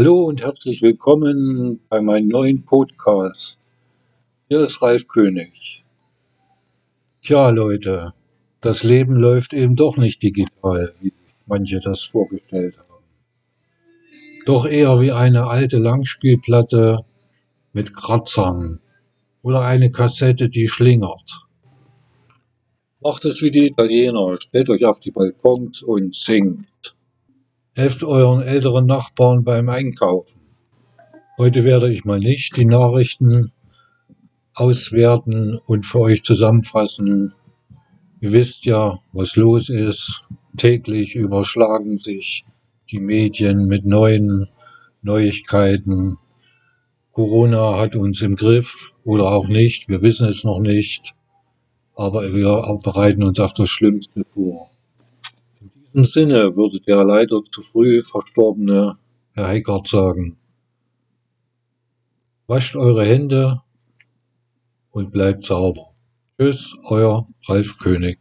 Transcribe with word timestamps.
Hallo 0.00 0.24
und 0.24 0.40
herzlich 0.40 0.80
willkommen 0.80 1.78
bei 1.90 2.00
meinem 2.00 2.28
neuen 2.28 2.64
Podcast. 2.64 3.60
Hier 4.48 4.60
ist 4.60 4.80
Ralf 4.80 5.06
König. 5.06 5.84
Tja, 7.22 7.50
Leute, 7.50 8.14
das 8.62 8.82
Leben 8.82 9.16
läuft 9.16 9.52
eben 9.52 9.76
doch 9.76 9.98
nicht 9.98 10.22
digital, 10.22 10.94
wie 11.02 11.12
manche 11.44 11.80
das 11.80 12.02
vorgestellt 12.02 12.78
haben. 12.78 13.04
Doch 14.46 14.64
eher 14.64 15.02
wie 15.02 15.12
eine 15.12 15.48
alte 15.48 15.76
Langspielplatte 15.76 17.04
mit 17.74 17.94
Kratzern 17.94 18.80
oder 19.42 19.60
eine 19.60 19.90
Kassette, 19.90 20.48
die 20.48 20.68
schlingert. 20.68 21.44
Macht 23.02 23.26
es 23.26 23.42
wie 23.42 23.50
die 23.50 23.66
Italiener, 23.66 24.38
stellt 24.40 24.70
euch 24.70 24.86
auf 24.86 24.98
die 24.98 25.10
Balkons 25.10 25.82
und 25.82 26.14
singt. 26.14 26.96
Helft 27.74 28.02
euren 28.02 28.42
älteren 28.42 28.86
Nachbarn 28.86 29.44
beim 29.44 29.68
Einkaufen. 29.68 30.40
Heute 31.38 31.62
werde 31.62 31.92
ich 31.92 32.04
mal 32.04 32.18
nicht 32.18 32.56
die 32.56 32.64
Nachrichten 32.64 33.52
auswerten 34.54 35.56
und 35.66 35.86
für 35.86 36.00
euch 36.00 36.24
zusammenfassen. 36.24 37.32
Ihr 38.20 38.32
wisst 38.32 38.64
ja, 38.64 38.98
was 39.12 39.36
los 39.36 39.68
ist. 39.68 40.24
Täglich 40.56 41.14
überschlagen 41.14 41.96
sich 41.96 42.44
die 42.90 42.98
Medien 42.98 43.66
mit 43.66 43.86
neuen 43.86 44.48
Neuigkeiten. 45.02 46.18
Corona 47.12 47.78
hat 47.78 47.94
uns 47.94 48.20
im 48.20 48.34
Griff 48.34 48.94
oder 49.04 49.30
auch 49.30 49.46
nicht. 49.46 49.88
Wir 49.88 50.02
wissen 50.02 50.26
es 50.26 50.42
noch 50.42 50.58
nicht. 50.58 51.14
Aber 51.94 52.34
wir 52.34 52.80
bereiten 52.82 53.22
uns 53.22 53.38
auf 53.38 53.54
das 53.54 53.68
Schlimmste 53.68 54.26
vor 54.34 54.69
diesem 55.92 56.04
Sinne 56.04 56.56
würde 56.56 56.80
der 56.80 57.04
leider 57.04 57.42
zu 57.44 57.62
früh 57.62 58.02
verstorbene 58.04 58.98
Herr 59.32 59.48
Heckert 59.48 59.88
sagen. 59.88 60.36
Wascht 62.46 62.76
eure 62.76 63.04
Hände 63.04 63.62
und 64.90 65.12
bleibt 65.12 65.44
sauber. 65.44 65.92
Tschüss, 66.38 66.76
euer 66.84 67.28
Ralf 67.46 67.78
König. 67.78 68.18